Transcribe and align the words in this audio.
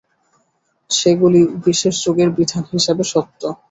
সেগুলি 0.91 1.41
বিশেষ 1.65 1.93
যুগের 2.03 2.29
বিধান 2.37 2.63
হিসাবে 2.73 3.03
সত্য। 3.11 3.41